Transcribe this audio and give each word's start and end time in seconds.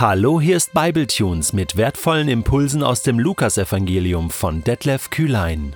Hallo, 0.00 0.40
hier 0.40 0.56
ist 0.56 0.74
Bibletunes 0.74 1.52
mit 1.52 1.76
wertvollen 1.76 2.28
Impulsen 2.28 2.84
aus 2.84 3.02
dem 3.02 3.18
Lukasevangelium 3.18 4.30
von 4.30 4.62
Detlef 4.62 5.10
Kühlein. 5.10 5.74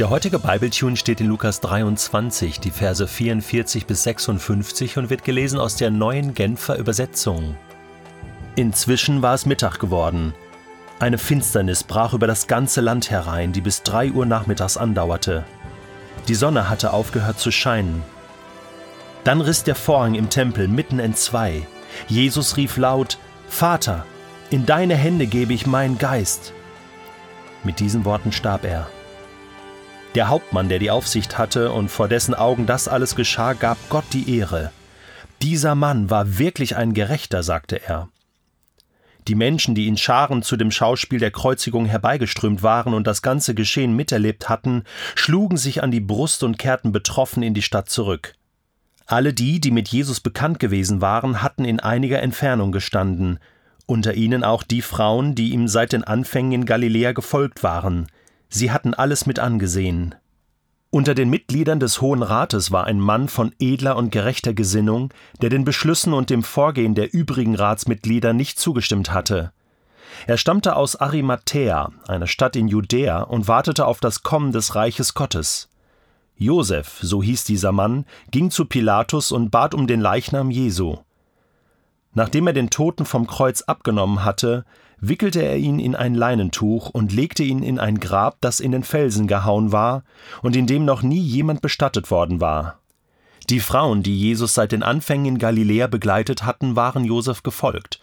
Der 0.00 0.10
heutige 0.10 0.40
Bibletune 0.40 0.96
steht 0.96 1.20
in 1.20 1.28
Lukas 1.28 1.60
23, 1.60 2.58
die 2.58 2.72
Verse 2.72 3.06
44 3.06 3.86
bis 3.86 4.02
56 4.02 4.98
und 4.98 5.08
wird 5.08 5.22
gelesen 5.22 5.60
aus 5.60 5.76
der 5.76 5.92
neuen 5.92 6.34
Genfer 6.34 6.78
Übersetzung. 6.78 7.56
Inzwischen 8.56 9.22
war 9.22 9.34
es 9.34 9.46
Mittag 9.46 9.78
geworden. 9.78 10.34
Eine 10.98 11.18
Finsternis 11.18 11.84
brach 11.84 12.12
über 12.12 12.26
das 12.26 12.48
ganze 12.48 12.80
Land 12.80 13.08
herein, 13.08 13.52
die 13.52 13.60
bis 13.60 13.84
drei 13.84 14.10
Uhr 14.10 14.26
nachmittags 14.26 14.76
andauerte. 14.76 15.44
Die 16.26 16.34
Sonne 16.34 16.68
hatte 16.68 16.92
aufgehört 16.92 17.38
zu 17.38 17.52
scheinen. 17.52 18.02
Dann 19.22 19.40
riss 19.40 19.62
der 19.62 19.76
Vorhang 19.76 20.16
im 20.16 20.28
Tempel 20.28 20.66
mitten 20.66 20.98
entzwei. 20.98 21.68
Jesus 22.08 22.56
rief 22.56 22.76
laut, 22.76 23.18
Vater, 23.48 24.04
in 24.50 24.66
deine 24.66 24.96
Hände 24.96 25.26
gebe 25.26 25.52
ich 25.52 25.66
meinen 25.66 25.98
Geist. 25.98 26.52
Mit 27.62 27.80
diesen 27.80 28.04
Worten 28.04 28.32
starb 28.32 28.64
er. 28.64 28.88
Der 30.14 30.28
Hauptmann, 30.28 30.68
der 30.68 30.80
die 30.80 30.90
Aufsicht 30.90 31.38
hatte 31.38 31.70
und 31.70 31.88
vor 31.88 32.08
dessen 32.08 32.34
Augen 32.34 32.66
das 32.66 32.88
alles 32.88 33.14
geschah, 33.14 33.52
gab 33.52 33.78
Gott 33.90 34.04
die 34.12 34.38
Ehre. 34.38 34.72
Dieser 35.42 35.74
Mann 35.74 36.10
war 36.10 36.38
wirklich 36.38 36.76
ein 36.76 36.94
Gerechter, 36.94 37.42
sagte 37.42 37.80
er. 37.82 38.08
Die 39.28 39.34
Menschen, 39.34 39.74
die 39.74 39.86
in 39.86 39.96
Scharen 39.96 40.42
zu 40.42 40.56
dem 40.56 40.70
Schauspiel 40.70 41.20
der 41.20 41.30
Kreuzigung 41.30 41.86
herbeigeströmt 41.86 42.62
waren 42.62 42.94
und 42.94 43.06
das 43.06 43.22
ganze 43.22 43.54
Geschehen 43.54 43.94
miterlebt 43.94 44.48
hatten, 44.48 44.84
schlugen 45.14 45.56
sich 45.56 45.82
an 45.82 45.90
die 45.90 46.00
Brust 46.00 46.42
und 46.42 46.58
kehrten 46.58 46.90
betroffen 46.90 47.42
in 47.42 47.54
die 47.54 47.62
Stadt 47.62 47.88
zurück. 47.88 48.34
Alle 49.10 49.34
die, 49.34 49.58
die 49.60 49.72
mit 49.72 49.88
Jesus 49.88 50.20
bekannt 50.20 50.60
gewesen 50.60 51.00
waren, 51.00 51.42
hatten 51.42 51.64
in 51.64 51.80
einiger 51.80 52.22
Entfernung 52.22 52.70
gestanden, 52.70 53.40
unter 53.86 54.14
ihnen 54.14 54.44
auch 54.44 54.62
die 54.62 54.82
Frauen, 54.82 55.34
die 55.34 55.50
ihm 55.50 55.66
seit 55.66 55.92
den 55.92 56.04
Anfängen 56.04 56.52
in 56.52 56.64
Galiläa 56.64 57.10
gefolgt 57.10 57.64
waren. 57.64 58.06
Sie 58.48 58.70
hatten 58.70 58.94
alles 58.94 59.26
mit 59.26 59.40
angesehen. 59.40 60.14
Unter 60.90 61.16
den 61.16 61.28
Mitgliedern 61.28 61.80
des 61.80 62.00
Hohen 62.00 62.22
Rates 62.22 62.70
war 62.70 62.84
ein 62.84 63.00
Mann 63.00 63.26
von 63.26 63.52
edler 63.58 63.96
und 63.96 64.12
gerechter 64.12 64.54
Gesinnung, 64.54 65.12
der 65.42 65.50
den 65.50 65.64
Beschlüssen 65.64 66.12
und 66.12 66.30
dem 66.30 66.44
Vorgehen 66.44 66.94
der 66.94 67.12
übrigen 67.12 67.56
Ratsmitglieder 67.56 68.32
nicht 68.32 68.60
zugestimmt 68.60 69.12
hatte. 69.12 69.50
Er 70.28 70.36
stammte 70.36 70.76
aus 70.76 70.94
Arimathäa, 70.94 71.90
einer 72.06 72.28
Stadt 72.28 72.54
in 72.54 72.68
Judäa, 72.68 73.22
und 73.22 73.48
wartete 73.48 73.86
auf 73.86 73.98
das 73.98 74.22
Kommen 74.22 74.52
des 74.52 74.76
Reiches 74.76 75.14
Gottes. 75.14 75.69
Josef, 76.40 76.98
so 77.02 77.22
hieß 77.22 77.44
dieser 77.44 77.70
Mann, 77.70 78.06
ging 78.30 78.50
zu 78.50 78.64
Pilatus 78.64 79.30
und 79.30 79.50
bat 79.50 79.74
um 79.74 79.86
den 79.86 80.00
Leichnam 80.00 80.50
Jesu. 80.50 80.96
Nachdem 82.14 82.46
er 82.46 82.54
den 82.54 82.70
Toten 82.70 83.04
vom 83.04 83.26
Kreuz 83.26 83.60
abgenommen 83.60 84.24
hatte, 84.24 84.64
wickelte 85.02 85.42
er 85.42 85.58
ihn 85.58 85.78
in 85.78 85.94
ein 85.94 86.14
Leinentuch 86.14 86.88
und 86.88 87.12
legte 87.12 87.42
ihn 87.42 87.62
in 87.62 87.78
ein 87.78 88.00
Grab, 88.00 88.38
das 88.40 88.58
in 88.58 88.72
den 88.72 88.84
Felsen 88.84 89.26
gehauen 89.26 89.70
war 89.70 90.02
und 90.40 90.56
in 90.56 90.66
dem 90.66 90.86
noch 90.86 91.02
nie 91.02 91.20
jemand 91.20 91.60
bestattet 91.60 92.10
worden 92.10 92.40
war. 92.40 92.78
Die 93.50 93.60
Frauen, 93.60 94.02
die 94.02 94.18
Jesus 94.18 94.54
seit 94.54 94.72
den 94.72 94.82
Anfängen 94.82 95.26
in 95.26 95.38
Galiläa 95.38 95.88
begleitet 95.88 96.44
hatten, 96.46 96.74
waren 96.74 97.04
Josef 97.04 97.42
gefolgt. 97.42 98.00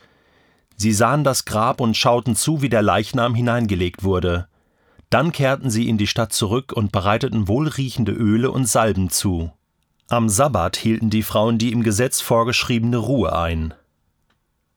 Sie 0.75 0.93
sahen 0.93 1.23
das 1.23 1.45
Grab 1.45 1.81
und 1.81 1.97
schauten 1.97 2.35
zu, 2.35 2.61
wie 2.61 2.69
der 2.69 2.83
Leichnam 2.83 3.33
hineingelegt 3.33 4.03
wurde. 4.03 4.47
Dann 5.09 5.31
kehrten 5.31 5.69
sie 5.69 5.87
in 5.87 5.97
die 5.97 6.07
Stadt 6.07 6.33
zurück 6.33 6.73
und 6.73 6.91
bereiteten 6.91 7.47
wohlriechende 7.47 8.11
Öle 8.11 8.51
und 8.51 8.67
Salben 8.67 9.09
zu. 9.09 9.51
Am 10.09 10.29
Sabbat 10.29 10.77
hielten 10.77 11.09
die 11.09 11.23
Frauen 11.23 11.57
die 11.57 11.71
im 11.71 11.83
Gesetz 11.83 12.21
vorgeschriebene 12.21 12.97
Ruhe 12.97 13.37
ein. 13.37 13.73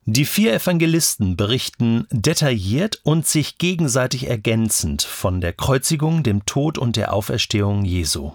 Die 0.06 0.24
vier 0.24 0.54
Evangelisten 0.54 1.36
berichten 1.36 2.06
detailliert 2.10 3.00
und 3.04 3.26
sich 3.26 3.58
gegenseitig 3.58 4.28
ergänzend 4.28 5.02
von 5.02 5.40
der 5.40 5.52
Kreuzigung, 5.52 6.22
dem 6.22 6.46
Tod 6.46 6.78
und 6.78 6.96
der 6.96 7.12
Auferstehung 7.12 7.84
Jesu. 7.84 8.32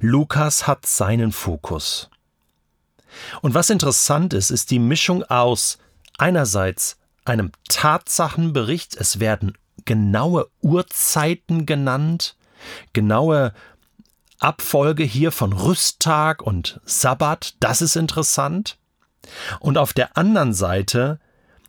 Lukas 0.00 0.66
hat 0.66 0.86
seinen 0.86 1.32
Fokus. 1.32 2.08
Und 3.42 3.54
was 3.54 3.70
interessant 3.70 4.32
ist, 4.34 4.50
ist 4.50 4.70
die 4.70 4.78
Mischung 4.78 5.24
aus 5.24 5.78
einerseits 6.16 6.96
einem 7.28 7.52
Tatsachenbericht, 7.68 8.96
es 8.96 9.20
werden 9.20 9.56
genaue 9.84 10.48
Uhrzeiten 10.62 11.66
genannt, 11.66 12.36
genaue 12.92 13.52
Abfolge 14.38 15.04
hier 15.04 15.32
von 15.32 15.52
Rüsttag 15.52 16.42
und 16.42 16.80
Sabbat, 16.84 17.54
das 17.60 17.80
ist 17.80 17.96
interessant. 17.96 18.78
Und 19.60 19.78
auf 19.78 19.92
der 19.92 20.16
anderen 20.16 20.52
Seite 20.52 21.20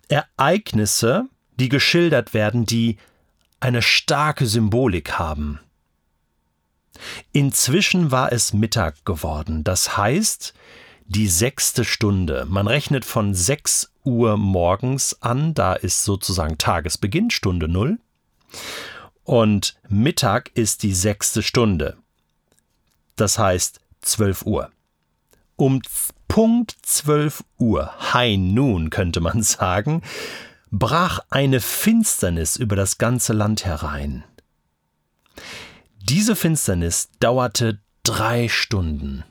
Ereignisse, 0.09 1.25
die 1.55 1.69
geschildert 1.69 2.33
werden, 2.33 2.65
die 2.65 2.97
eine 3.59 3.81
starke 3.81 4.45
Symbolik 4.45 5.13
haben. 5.13 5.59
Inzwischen 7.31 8.11
war 8.11 8.31
es 8.31 8.53
Mittag 8.53 9.05
geworden, 9.05 9.63
das 9.63 9.97
heißt 9.97 10.53
die 11.07 11.27
sechste 11.27 11.85
Stunde. 11.85 12.45
Man 12.47 12.67
rechnet 12.67 13.05
von 13.05 13.33
6 13.33 13.91
Uhr 14.03 14.37
morgens 14.37 15.21
an, 15.21 15.53
da 15.53 15.73
ist 15.73 16.03
sozusagen 16.03 16.57
Tagesbeginn, 16.57 17.31
Stunde 17.31 17.67
Null. 17.67 17.99
Und 19.23 19.75
Mittag 19.89 20.51
ist 20.53 20.83
die 20.83 20.93
sechste 20.93 21.43
Stunde. 21.43 21.97
Das 23.15 23.39
heißt 23.39 23.81
12 24.01 24.45
Uhr. 24.45 24.71
Um 25.55 25.81
Punkt 26.27 26.75
12 26.83 27.43
Uhr, 27.57 28.13
High 28.13 28.37
Noon 28.37 28.89
könnte 28.89 29.21
man 29.21 29.41
sagen, 29.43 30.01
brach 30.71 31.19
eine 31.29 31.61
Finsternis 31.61 32.57
über 32.57 32.75
das 32.75 32.97
ganze 32.97 33.33
Land 33.33 33.65
herein. 33.65 34.23
Diese 36.01 36.35
Finsternis 36.35 37.09
dauerte 37.19 37.79
drei 38.03 38.47
Stunden. 38.47 39.23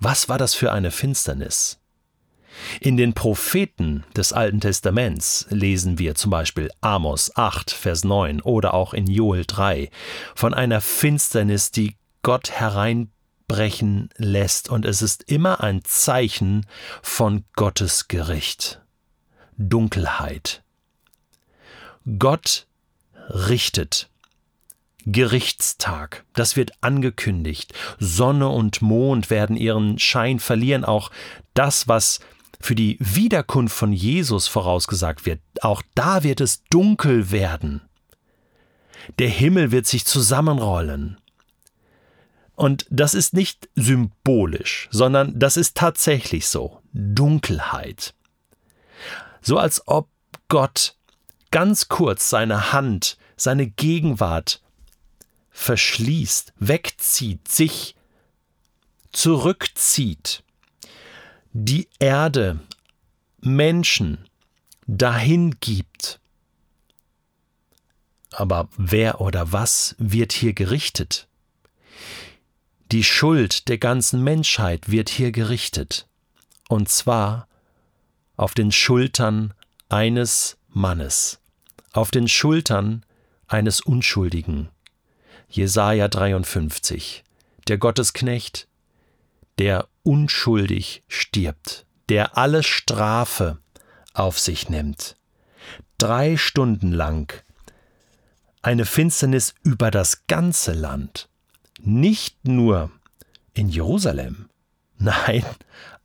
Was 0.00 0.30
war 0.30 0.38
das 0.38 0.54
für 0.54 0.72
eine 0.72 0.90
Finsternis? 0.90 1.78
In 2.80 2.96
den 2.96 3.12
Propheten 3.12 4.04
des 4.16 4.32
Alten 4.32 4.60
Testaments 4.60 5.46
lesen 5.50 5.98
wir 5.98 6.14
zum 6.14 6.30
Beispiel 6.30 6.70
Amos 6.80 7.36
8, 7.36 7.70
Vers 7.70 8.02
9 8.04 8.40
oder 8.40 8.72
auch 8.72 8.94
in 8.94 9.06
Joel 9.06 9.44
3 9.46 9.90
von 10.34 10.54
einer 10.54 10.80
Finsternis, 10.80 11.70
die 11.70 11.96
Gott 12.22 12.50
hereinbrechen 12.50 14.08
lässt, 14.16 14.70
und 14.70 14.86
es 14.86 15.02
ist 15.02 15.22
immer 15.24 15.60
ein 15.60 15.84
Zeichen 15.84 16.66
von 17.02 17.44
Gottes 17.54 18.08
Gericht. 18.08 18.80
Dunkelheit. 19.58 20.62
Gott 22.18 22.66
richtet. 23.28 24.08
Gerichtstag, 25.06 26.24
das 26.34 26.56
wird 26.56 26.72
angekündigt. 26.80 27.72
Sonne 27.98 28.48
und 28.48 28.82
Mond 28.82 29.30
werden 29.30 29.56
ihren 29.56 29.98
Schein 29.98 30.38
verlieren, 30.38 30.84
auch 30.84 31.10
das, 31.54 31.88
was 31.88 32.20
für 32.60 32.74
die 32.74 32.98
Wiederkunft 33.00 33.74
von 33.74 33.92
Jesus 33.92 34.46
vorausgesagt 34.46 35.24
wird, 35.24 35.40
auch 35.62 35.82
da 35.94 36.22
wird 36.22 36.40
es 36.40 36.62
dunkel 36.64 37.30
werden. 37.30 37.80
Der 39.18 39.28
Himmel 39.28 39.72
wird 39.72 39.86
sich 39.86 40.04
zusammenrollen. 40.04 41.18
Und 42.54 42.86
das 42.90 43.14
ist 43.14 43.32
nicht 43.32 43.70
symbolisch, 43.74 44.88
sondern 44.90 45.38
das 45.38 45.56
ist 45.56 45.76
tatsächlich 45.76 46.46
so. 46.46 46.82
Dunkelheit. 46.92 48.14
So 49.40 49.56
als 49.56 49.88
ob 49.88 50.08
Gott 50.48 50.96
ganz 51.50 51.88
kurz 51.88 52.28
seine 52.28 52.72
Hand, 52.72 53.16
seine 53.36 53.66
Gegenwart 53.66 54.60
verschließt, 55.50 56.52
wegzieht, 56.58 57.48
sich 57.48 57.94
zurückzieht 59.12 60.42
die 61.52 61.88
Erde 61.98 62.60
Menschen 63.40 64.28
dahin 64.86 65.56
gibt. 65.60 66.20
Aber 68.32 68.68
wer 68.76 69.20
oder 69.20 69.52
was 69.52 69.96
wird 69.98 70.32
hier 70.32 70.52
gerichtet? 70.52 71.28
Die 72.92 73.04
Schuld 73.04 73.68
der 73.68 73.78
ganzen 73.78 74.22
Menschheit 74.22 74.90
wird 74.90 75.08
hier 75.08 75.32
gerichtet, 75.32 76.08
und 76.68 76.88
zwar 76.88 77.48
auf 78.36 78.54
den 78.54 78.72
Schultern 78.72 79.54
eines 79.88 80.56
Mannes, 80.68 81.40
auf 81.92 82.10
den 82.10 82.28
Schultern 82.28 83.04
eines 83.46 83.80
Unschuldigen. 83.80 84.68
Jesaja 85.52 86.06
53. 86.06 87.24
Der 87.66 87.76
Gottesknecht, 87.76 88.68
der 89.58 89.88
unschuldig 90.04 91.02
stirbt, 91.08 91.86
der 92.08 92.38
alle 92.38 92.62
Strafe 92.62 93.58
auf 94.14 94.38
sich 94.38 94.68
nimmt. 94.68 95.16
Drei 95.98 96.36
Stunden 96.36 96.92
lang 96.92 97.42
eine 98.62 98.84
Finsternis 98.84 99.56
über 99.64 99.90
das 99.90 100.28
ganze 100.28 100.72
Land, 100.72 101.28
nicht 101.80 102.46
nur 102.46 102.92
in 103.52 103.68
Jerusalem, 103.68 104.50
nein, 104.98 105.44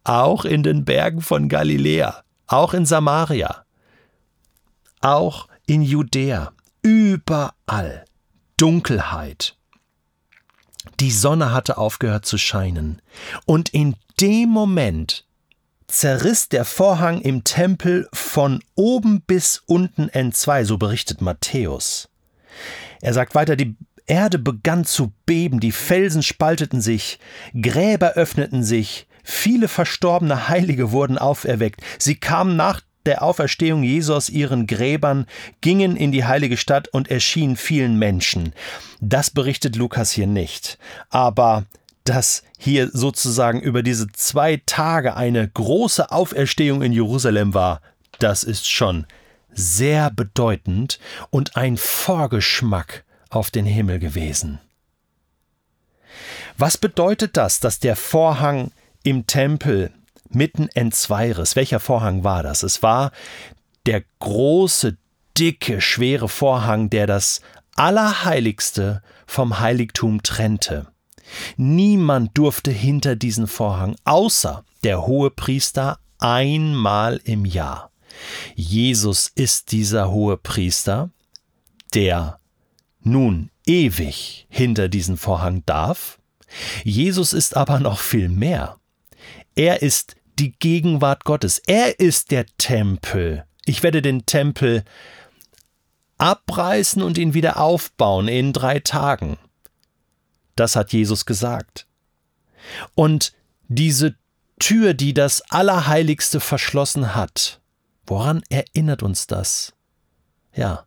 auch 0.03 0.45
in 0.45 0.63
den 0.63 0.85
Bergen 0.85 1.21
von 1.21 1.49
Galiläa. 1.49 2.23
auch 2.47 2.73
in 2.73 2.87
Samaria, 2.87 3.63
auch 5.01 5.47
in 5.67 5.83
Judäa, 5.83 6.51
überall 6.81 8.05
Dunkelheit. 8.65 9.57
Die 10.99 11.11
Sonne 11.11 11.53
hatte 11.53 11.77
aufgehört 11.77 12.25
zu 12.25 12.39
scheinen, 12.39 12.99
und 13.45 13.69
in 13.69 13.95
dem 14.19 14.49
Moment 14.49 15.27
zerriss 15.85 16.49
der 16.49 16.65
Vorhang 16.65 17.21
im 17.21 17.43
Tempel 17.43 18.09
von 18.11 18.63
oben 18.73 19.21
bis 19.21 19.61
unten 19.67 20.09
entzwei, 20.09 20.63
so 20.63 20.79
berichtet 20.79 21.21
Matthäus. 21.21 22.09
Er 23.01 23.13
sagt 23.13 23.35
weiter, 23.35 23.55
die 23.55 23.75
Erde 24.07 24.39
begann 24.39 24.83
zu 24.83 25.13
beben, 25.27 25.59
die 25.59 25.71
Felsen 25.71 26.23
spalteten 26.23 26.81
sich, 26.81 27.19
Gräber 27.53 28.13
öffneten 28.13 28.63
sich, 28.63 29.05
viele 29.23 29.67
verstorbene 29.67 30.47
Heilige 30.47 30.91
wurden 30.91 31.19
auferweckt, 31.19 31.81
sie 31.99 32.15
kamen 32.15 32.55
nach 32.55 32.81
der 33.05 33.23
Auferstehung 33.23 33.83
Jesu 33.83 34.13
aus 34.13 34.29
ihren 34.29 34.67
Gräbern, 34.67 35.25
gingen 35.61 35.95
in 35.95 36.11
die 36.11 36.25
heilige 36.25 36.57
Stadt 36.57 36.87
und 36.87 37.09
erschienen 37.09 37.55
vielen 37.55 37.97
Menschen. 37.97 38.53
Das 39.01 39.31
berichtet 39.31 39.75
Lukas 39.75 40.11
hier 40.11 40.27
nicht. 40.27 40.77
Aber 41.09 41.65
dass 42.03 42.43
hier 42.57 42.89
sozusagen 42.93 43.59
über 43.61 43.83
diese 43.83 44.07
zwei 44.11 44.61
Tage 44.65 45.15
eine 45.15 45.47
große 45.47 46.11
Auferstehung 46.11 46.81
in 46.81 46.93
Jerusalem 46.93 47.53
war, 47.53 47.81
das 48.19 48.43
ist 48.43 48.69
schon 48.69 49.05
sehr 49.51 50.11
bedeutend 50.11 50.99
und 51.29 51.57
ein 51.57 51.77
Vorgeschmack 51.77 53.03
auf 53.29 53.51
den 53.51 53.65
Himmel 53.65 53.99
gewesen. 53.99 54.59
Was 56.57 56.77
bedeutet 56.77 57.37
das, 57.37 57.59
dass 57.59 57.79
der 57.79 57.95
Vorhang 57.95 58.71
im 59.03 59.27
Tempel 59.27 59.91
mitten 60.29 60.69
entzweiriss? 60.69 61.55
Welcher 61.55 61.79
Vorhang 61.79 62.23
war 62.23 62.43
das? 62.43 62.63
Es 62.63 62.83
war 62.83 63.11
der 63.85 64.03
große, 64.19 64.97
dicke, 65.37 65.81
schwere 65.81 66.29
Vorhang, 66.29 66.89
der 66.89 67.07
das 67.07 67.41
Allerheiligste 67.75 69.01
vom 69.27 69.59
Heiligtum 69.59 70.23
trennte. 70.23 70.87
Niemand 71.57 72.37
durfte 72.37 72.71
hinter 72.71 73.15
diesen 73.15 73.47
Vorhang, 73.47 73.95
außer 74.05 74.63
der 74.83 75.05
hohe 75.05 75.31
Priester 75.31 75.99
einmal 76.19 77.19
im 77.23 77.45
Jahr. 77.45 77.91
Jesus 78.55 79.31
ist 79.35 79.71
dieser 79.71 80.11
hohe 80.11 80.37
Priester, 80.37 81.09
der 81.93 82.39
nun 83.01 83.49
ewig 83.65 84.47
hinter 84.49 84.87
diesen 84.87 85.17
Vorhang 85.17 85.63
darf. 85.65 86.19
Jesus 86.83 87.33
ist 87.33 87.57
aber 87.57 87.79
noch 87.79 87.99
viel 87.99 88.29
mehr. 88.29 88.77
Er 89.55 89.81
ist 89.81 90.15
die 90.37 90.51
Gegenwart 90.51 91.23
Gottes. 91.23 91.59
Er 91.59 91.99
ist 91.99 92.31
der 92.31 92.45
Tempel. 92.57 93.45
Ich 93.65 93.83
werde 93.83 94.01
den 94.01 94.25
Tempel 94.25 94.83
abreißen 96.17 97.01
und 97.01 97.17
ihn 97.17 97.33
wieder 97.33 97.59
aufbauen 97.59 98.27
in 98.27 98.53
drei 98.53 98.79
Tagen. 98.79 99.37
Das 100.55 100.75
hat 100.75 100.93
Jesus 100.93 101.25
gesagt. 101.25 101.87
Und 102.93 103.33
diese 103.67 104.15
Tür, 104.59 104.93
die 104.93 105.13
das 105.13 105.41
Allerheiligste 105.49 106.39
verschlossen 106.39 107.15
hat, 107.15 107.59
woran 108.05 108.41
erinnert 108.49 109.03
uns 109.03 109.27
das? 109.27 109.73
Ja, 110.53 110.85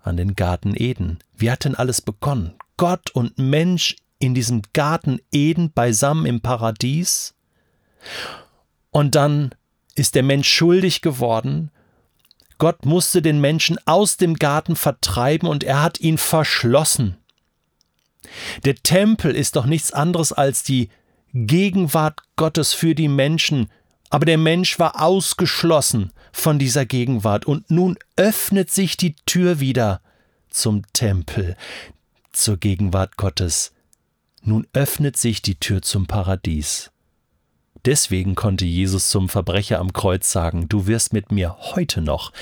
an 0.00 0.16
den 0.16 0.36
Garten 0.36 0.74
Eden. 0.76 1.18
Wie 1.36 1.50
hat 1.50 1.64
denn 1.64 1.74
alles 1.74 2.00
begonnen? 2.00 2.54
Gott 2.76 3.10
und 3.10 3.38
Mensch 3.38 3.96
in 4.18 4.34
diesem 4.34 4.62
Garten 4.72 5.20
Eden 5.32 5.72
beisammen 5.72 6.26
im 6.26 6.40
Paradies? 6.40 7.34
Und 8.90 9.14
dann 9.14 9.54
ist 9.94 10.14
der 10.14 10.22
Mensch 10.22 10.48
schuldig 10.48 11.02
geworden. 11.02 11.70
Gott 12.58 12.84
musste 12.84 13.22
den 13.22 13.40
Menschen 13.40 13.78
aus 13.86 14.16
dem 14.16 14.34
Garten 14.34 14.76
vertreiben 14.76 15.48
und 15.48 15.64
er 15.64 15.82
hat 15.82 16.00
ihn 16.00 16.18
verschlossen. 16.18 17.16
Der 18.64 18.76
Tempel 18.76 19.34
ist 19.34 19.56
doch 19.56 19.66
nichts 19.66 19.92
anderes 19.92 20.32
als 20.32 20.62
die 20.62 20.90
Gegenwart 21.32 22.20
Gottes 22.36 22.72
für 22.72 22.94
die 22.94 23.08
Menschen, 23.08 23.70
aber 24.10 24.26
der 24.26 24.38
Mensch 24.38 24.78
war 24.78 25.00
ausgeschlossen 25.00 26.12
von 26.32 26.58
dieser 26.58 26.84
Gegenwart 26.84 27.46
und 27.46 27.70
nun 27.70 27.96
öffnet 28.16 28.70
sich 28.70 28.96
die 28.96 29.14
Tür 29.26 29.60
wieder 29.60 30.00
zum 30.50 30.82
Tempel, 30.92 31.56
zur 32.32 32.56
Gegenwart 32.56 33.16
Gottes. 33.16 33.72
Nun 34.42 34.66
öffnet 34.72 35.16
sich 35.16 35.42
die 35.42 35.54
Tür 35.54 35.82
zum 35.82 36.06
Paradies. 36.06 36.90
Deswegen 37.84 38.34
konnte 38.34 38.64
Jesus 38.64 39.08
zum 39.08 39.28
Verbrecher 39.28 39.78
am 39.78 39.92
Kreuz 39.92 40.30
sagen, 40.30 40.68
du 40.68 40.86
wirst 40.86 41.12
mit 41.12 41.32
mir 41.32 41.56
heute 41.58 42.00
noch 42.00 42.32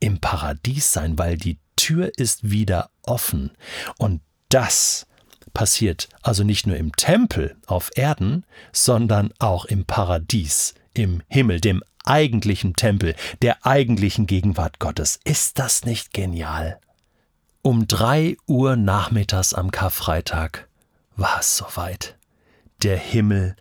im 0.00 0.20
Paradies 0.20 0.92
sein, 0.92 1.18
weil 1.18 1.36
die 1.36 1.58
Tür 1.76 2.12
ist 2.16 2.50
wieder 2.50 2.90
offen. 3.02 3.52
Und 3.98 4.20
das 4.48 5.06
passiert 5.54 6.08
also 6.22 6.44
nicht 6.44 6.66
nur 6.66 6.76
im 6.76 6.92
Tempel 6.92 7.56
auf 7.66 7.90
Erden, 7.94 8.44
sondern 8.72 9.32
auch 9.38 9.64
im 9.64 9.84
Paradies, 9.84 10.74
im 10.94 11.22
Himmel, 11.28 11.60
dem 11.60 11.82
eigentlichen 12.04 12.74
Tempel, 12.74 13.14
der 13.42 13.64
eigentlichen 13.64 14.26
Gegenwart 14.26 14.78
Gottes. 14.78 15.20
Ist 15.24 15.58
das 15.58 15.84
nicht 15.84 16.12
genial? 16.12 16.80
Um 17.62 17.86
drei 17.86 18.36
Uhr 18.46 18.76
nachmittags 18.76 19.54
am 19.54 19.70
Karfreitag 19.70 20.68
war 21.16 21.38
es 21.40 21.56
soweit. 21.56 22.16
Der 22.82 22.96
Himmel 22.96 23.54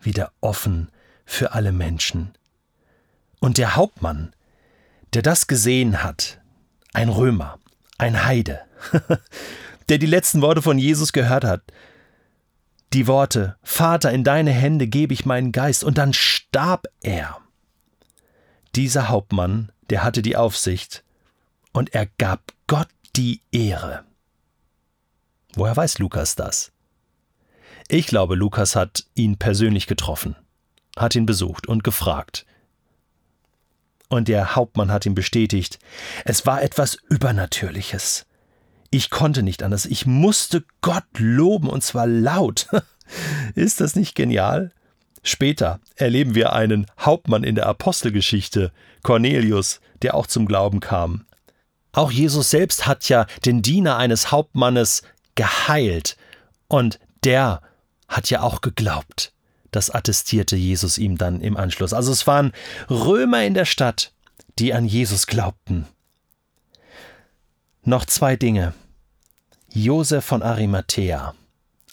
wieder 0.00 0.32
offen 0.40 0.90
für 1.24 1.52
alle 1.52 1.72
Menschen. 1.72 2.32
Und 3.40 3.58
der 3.58 3.76
Hauptmann, 3.76 4.34
der 5.12 5.22
das 5.22 5.46
gesehen 5.46 6.02
hat, 6.02 6.40
ein 6.92 7.08
Römer, 7.08 7.58
ein 7.98 8.24
Heide, 8.24 8.60
der 9.88 9.98
die 9.98 10.06
letzten 10.06 10.40
Worte 10.40 10.62
von 10.62 10.78
Jesus 10.78 11.12
gehört 11.12 11.44
hat, 11.44 11.62
die 12.92 13.06
Worte, 13.06 13.56
Vater, 13.62 14.12
in 14.12 14.24
deine 14.24 14.50
Hände 14.50 14.86
gebe 14.86 15.12
ich 15.12 15.26
meinen 15.26 15.52
Geist, 15.52 15.84
und 15.84 15.98
dann 15.98 16.14
starb 16.14 16.86
er. 17.02 17.38
Dieser 18.74 19.08
Hauptmann, 19.08 19.72
der 19.90 20.02
hatte 20.04 20.22
die 20.22 20.36
Aufsicht, 20.36 21.04
und 21.72 21.94
er 21.94 22.06
gab 22.18 22.52
Gott 22.66 22.88
die 23.14 23.42
Ehre. 23.52 24.04
Woher 25.54 25.76
weiß 25.76 25.98
Lukas 25.98 26.34
das? 26.34 26.72
Ich 27.90 28.06
glaube, 28.06 28.34
Lukas 28.34 28.76
hat 28.76 29.04
ihn 29.14 29.38
persönlich 29.38 29.86
getroffen, 29.86 30.36
hat 30.96 31.14
ihn 31.14 31.24
besucht 31.24 31.66
und 31.66 31.82
gefragt. 31.82 32.44
Und 34.10 34.28
der 34.28 34.54
Hauptmann 34.56 34.92
hat 34.92 35.06
ihm 35.06 35.14
bestätigt, 35.14 35.78
es 36.26 36.44
war 36.44 36.62
etwas 36.62 36.98
Übernatürliches. 37.08 38.26
Ich 38.90 39.08
konnte 39.08 39.42
nicht 39.42 39.62
anders, 39.62 39.86
ich 39.86 40.04
musste 40.04 40.64
Gott 40.82 41.04
loben 41.16 41.68
und 41.68 41.82
zwar 41.82 42.06
laut. 42.06 42.68
Ist 43.54 43.80
das 43.80 43.96
nicht 43.96 44.14
genial? 44.14 44.70
Später 45.22 45.80
erleben 45.96 46.34
wir 46.34 46.52
einen 46.52 46.86
Hauptmann 46.98 47.42
in 47.42 47.54
der 47.54 47.66
Apostelgeschichte, 47.66 48.70
Cornelius, 49.02 49.80
der 50.02 50.14
auch 50.14 50.26
zum 50.26 50.46
Glauben 50.46 50.80
kam. 50.80 51.24
Auch 51.92 52.10
Jesus 52.10 52.50
selbst 52.50 52.86
hat 52.86 53.08
ja 53.08 53.26
den 53.46 53.62
Diener 53.62 53.96
eines 53.96 54.30
Hauptmannes 54.30 55.02
geheilt 55.34 56.16
und 56.68 56.98
der 57.24 57.62
hat 58.08 58.30
ja 58.30 58.42
auch 58.42 58.60
geglaubt. 58.60 59.32
Das 59.70 59.90
attestierte 59.90 60.56
Jesus 60.56 60.98
ihm 60.98 61.18
dann 61.18 61.40
im 61.40 61.56
Anschluss. 61.56 61.92
Also 61.92 62.10
es 62.12 62.26
waren 62.26 62.52
Römer 62.88 63.44
in 63.44 63.54
der 63.54 63.66
Stadt, 63.66 64.12
die 64.58 64.72
an 64.72 64.86
Jesus 64.86 65.26
glaubten. 65.26 65.86
Noch 67.84 68.06
zwei 68.06 68.36
Dinge. 68.36 68.74
Josef 69.72 70.24
von 70.24 70.42
Arimathea, 70.42 71.34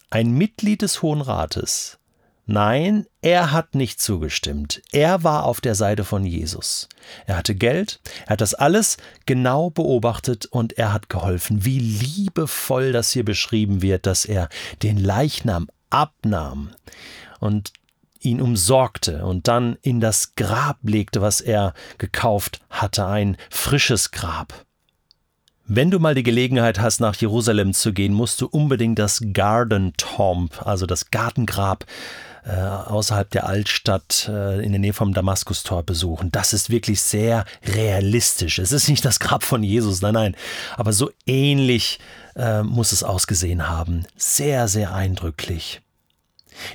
ein 0.09 0.31
Mitglied 0.31 0.81
des 0.81 1.01
Hohen 1.01 1.21
Rates. 1.21 1.99
Nein, 2.47 3.05
er 3.21 3.51
hat 3.51 3.75
nicht 3.75 3.99
zugestimmt. 3.99 4.81
Er 4.91 5.23
war 5.23 5.45
auf 5.45 5.61
der 5.61 5.75
Seite 5.75 6.03
von 6.03 6.23
Jesus. 6.25 6.87
Er 7.25 7.37
hatte 7.37 7.55
Geld, 7.55 7.99
er 8.25 8.31
hat 8.31 8.41
das 8.41 8.53
alles 8.53 8.97
genau 9.25 9.71
beobachtet 9.71 10.45
und 10.45 10.73
er 10.77 10.93
hat 10.93 11.09
geholfen. 11.09 11.65
Wie 11.65 11.79
liebevoll 11.79 12.91
das 12.91 13.11
hier 13.11 13.25
beschrieben 13.25 13.81
wird, 13.81 14.05
dass 14.05 14.25
er 14.25 14.47
den 14.83 14.97
Leichnam 14.97 15.67
abnahm 15.89 16.71
und 17.39 17.73
ihn 18.19 18.41
umsorgte 18.41 19.25
und 19.25 19.47
dann 19.47 19.77
in 19.81 19.99
das 19.99 20.35
Grab 20.35 20.79
legte, 20.83 21.21
was 21.21 21.41
er 21.41 21.73
gekauft 21.97 22.61
hatte, 22.69 23.05
ein 23.05 23.37
frisches 23.49 24.11
Grab. 24.11 24.65
Wenn 25.67 25.89
du 25.89 25.99
mal 25.99 26.13
die 26.13 26.23
Gelegenheit 26.23 26.79
hast, 26.79 26.99
nach 26.99 27.15
Jerusalem 27.15 27.73
zu 27.73 27.91
gehen, 27.91 28.13
musst 28.13 28.39
du 28.39 28.47
unbedingt 28.47 28.99
das 28.99 29.21
Garden 29.33 29.93
Tomb, 29.97 30.65
also 30.65 30.85
das 30.85 31.09
Gartengrab 31.09 31.85
äh, 32.45 32.51
außerhalb 32.51 33.29
der 33.31 33.47
Altstadt 33.47 34.29
äh, 34.29 34.63
in 34.63 34.71
der 34.71 34.79
Nähe 34.79 34.93
vom 34.93 35.13
Damaskustor 35.13 35.83
besuchen. 35.83 36.31
Das 36.31 36.53
ist 36.53 36.69
wirklich 36.69 37.01
sehr 37.01 37.45
realistisch. 37.65 38.59
Es 38.59 38.71
ist 38.71 38.87
nicht 38.87 39.03
das 39.03 39.19
Grab 39.19 39.43
von 39.43 39.63
Jesus, 39.63 40.01
nein, 40.01 40.13
nein, 40.13 40.35
aber 40.77 40.93
so 40.93 41.11
ähnlich 41.25 41.99
äh, 42.35 42.61
muss 42.63 42.91
es 42.91 43.03
ausgesehen 43.03 43.67
haben. 43.67 44.05
Sehr, 44.15 44.67
sehr 44.67 44.93
eindrücklich. 44.93 45.81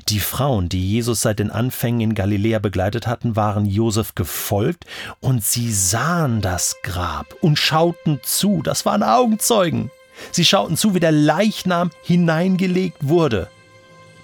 Die 0.08 0.20
Frauen, 0.20 0.68
die 0.68 0.86
Jesus 0.86 1.22
seit 1.22 1.38
den 1.38 1.50
Anfängen 1.50 2.00
in 2.00 2.14
Galiläa 2.14 2.58
begleitet 2.58 3.06
hatten, 3.06 3.36
waren 3.36 3.64
Josef 3.64 4.14
gefolgt 4.14 4.84
und 5.20 5.42
sie 5.44 5.72
sahen 5.72 6.42
das 6.42 6.76
Grab 6.82 7.34
und 7.40 7.58
schauten 7.58 8.20
zu. 8.22 8.60
Das 8.62 8.84
waren 8.84 9.02
Augenzeugen. 9.02 9.90
Sie 10.32 10.44
schauten 10.44 10.76
zu, 10.76 10.94
wie 10.94 11.00
der 11.00 11.12
Leichnam 11.12 11.90
hineingelegt 12.02 12.98
wurde. 13.08 13.48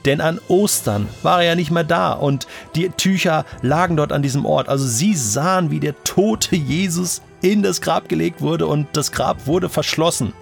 Denn 0.06 0.20
an 0.20 0.40
Ostern 0.46 1.08
war 1.22 1.40
er 1.40 1.48
ja 1.48 1.54
nicht 1.56 1.72
mehr 1.72 1.84
da 1.84 2.12
und 2.12 2.46
die 2.76 2.88
Tücher 2.90 3.44
lagen 3.60 3.96
dort 3.96 4.12
an 4.12 4.22
diesem 4.22 4.46
Ort. 4.46 4.68
Also 4.68 4.86
sie 4.86 5.14
sahen, 5.14 5.72
wie 5.72 5.80
der 5.80 6.02
tote 6.04 6.54
Jesus 6.54 7.22
in 7.42 7.62
das 7.64 7.80
Grab 7.80 8.08
gelegt 8.08 8.40
wurde 8.40 8.68
und 8.68 8.86
das 8.92 9.10
Grab 9.10 9.48
wurde 9.48 9.68
verschlossen. 9.68 10.32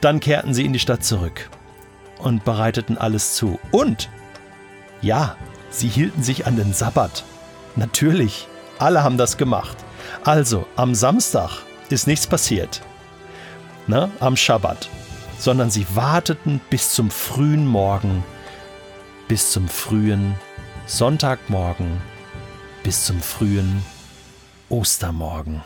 Dann 0.00 0.20
kehrten 0.20 0.54
sie 0.54 0.64
in 0.64 0.72
die 0.72 0.78
Stadt 0.78 1.04
zurück 1.04 1.50
und 2.18 2.44
bereiteten 2.44 2.96
alles 2.96 3.34
zu. 3.34 3.58
Und 3.72 4.08
ja, 5.02 5.36
sie 5.70 5.88
hielten 5.88 6.22
sich 6.22 6.46
an 6.46 6.56
den 6.56 6.72
Sabbat. 6.72 7.24
Natürlich, 7.76 8.48
alle 8.78 9.02
haben 9.04 9.18
das 9.18 9.36
gemacht. 9.36 9.76
Also, 10.24 10.66
am 10.76 10.94
Samstag 10.94 11.62
ist 11.90 12.06
nichts 12.06 12.26
passiert. 12.26 12.80
Ne, 13.86 14.10
am 14.18 14.36
Schabbat. 14.36 14.88
Sondern 15.38 15.70
sie 15.70 15.86
warteten 15.94 16.60
bis 16.70 16.92
zum 16.92 17.10
frühen 17.10 17.66
Morgen, 17.66 18.24
bis 19.28 19.52
zum 19.52 19.68
frühen 19.68 20.34
Sonntagmorgen, 20.86 22.00
bis 22.82 23.04
zum 23.04 23.20
frühen 23.20 23.84
Ostermorgen. 24.70 25.62